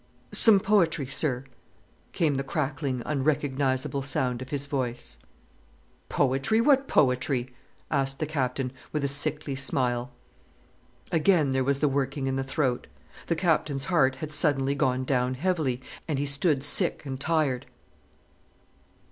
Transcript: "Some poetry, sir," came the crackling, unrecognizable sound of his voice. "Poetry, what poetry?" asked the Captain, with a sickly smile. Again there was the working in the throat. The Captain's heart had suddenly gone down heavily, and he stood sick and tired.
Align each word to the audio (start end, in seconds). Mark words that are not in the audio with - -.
"Some 0.31 0.59
poetry, 0.59 1.05
sir," 1.05 1.43
came 2.11 2.33
the 2.33 2.43
crackling, 2.43 3.03
unrecognizable 3.05 4.01
sound 4.01 4.41
of 4.41 4.49
his 4.49 4.65
voice. 4.65 5.19
"Poetry, 6.09 6.59
what 6.59 6.87
poetry?" 6.87 7.53
asked 7.91 8.17
the 8.17 8.25
Captain, 8.25 8.71
with 8.91 9.03
a 9.03 9.07
sickly 9.07 9.53
smile. 9.55 10.09
Again 11.11 11.51
there 11.51 11.63
was 11.63 11.81
the 11.81 11.87
working 11.87 12.25
in 12.25 12.35
the 12.35 12.43
throat. 12.43 12.87
The 13.27 13.35
Captain's 13.35 13.85
heart 13.93 14.15
had 14.15 14.31
suddenly 14.31 14.73
gone 14.73 15.03
down 15.03 15.35
heavily, 15.35 15.83
and 16.07 16.17
he 16.17 16.25
stood 16.25 16.63
sick 16.63 17.05
and 17.05 17.19
tired. 17.19 17.67